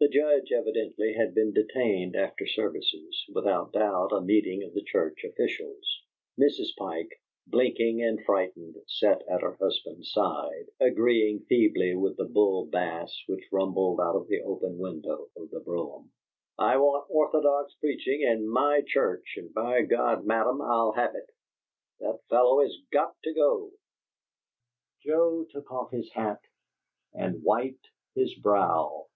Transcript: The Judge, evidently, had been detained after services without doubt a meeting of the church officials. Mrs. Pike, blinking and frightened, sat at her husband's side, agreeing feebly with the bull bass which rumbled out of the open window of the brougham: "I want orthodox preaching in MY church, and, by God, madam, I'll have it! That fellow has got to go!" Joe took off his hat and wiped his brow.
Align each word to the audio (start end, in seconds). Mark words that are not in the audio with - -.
The 0.00 0.08
Judge, 0.08 0.50
evidently, 0.50 1.12
had 1.12 1.34
been 1.34 1.52
detained 1.52 2.16
after 2.16 2.46
services 2.46 3.22
without 3.34 3.74
doubt 3.74 4.12
a 4.12 4.22
meeting 4.22 4.62
of 4.62 4.72
the 4.72 4.82
church 4.82 5.22
officials. 5.24 6.02
Mrs. 6.40 6.74
Pike, 6.78 7.20
blinking 7.46 8.02
and 8.02 8.18
frightened, 8.24 8.76
sat 8.86 9.20
at 9.28 9.42
her 9.42 9.56
husband's 9.56 10.10
side, 10.10 10.68
agreeing 10.80 11.40
feebly 11.40 11.94
with 11.94 12.16
the 12.16 12.24
bull 12.24 12.64
bass 12.64 13.14
which 13.26 13.44
rumbled 13.52 14.00
out 14.00 14.16
of 14.16 14.26
the 14.28 14.40
open 14.40 14.78
window 14.78 15.28
of 15.36 15.50
the 15.50 15.60
brougham: 15.60 16.10
"I 16.58 16.78
want 16.78 17.04
orthodox 17.10 17.74
preaching 17.74 18.22
in 18.22 18.48
MY 18.48 18.84
church, 18.86 19.34
and, 19.36 19.52
by 19.52 19.82
God, 19.82 20.24
madam, 20.24 20.62
I'll 20.62 20.92
have 20.92 21.14
it! 21.14 21.28
That 22.00 22.20
fellow 22.30 22.62
has 22.62 22.74
got 22.90 23.20
to 23.22 23.34
go!" 23.34 23.72
Joe 25.02 25.44
took 25.50 25.70
off 25.70 25.90
his 25.90 26.10
hat 26.14 26.40
and 27.12 27.42
wiped 27.42 27.90
his 28.14 28.34
brow. 28.34 29.06